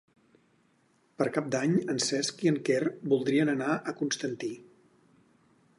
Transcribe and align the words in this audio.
Per 1.21 1.27
Cap 1.35 1.51
d'Any 1.55 1.75
en 1.95 2.01
Cesc 2.05 2.41
i 2.47 2.51
en 2.53 2.59
Quer 2.69 2.81
voldrien 3.13 3.53
anar 3.55 3.75
a 3.75 3.95
Constantí. 4.03 4.51